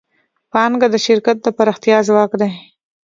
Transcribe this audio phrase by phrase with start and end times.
[0.51, 2.51] پانګه د شرکت د پراختیا ځواک دی.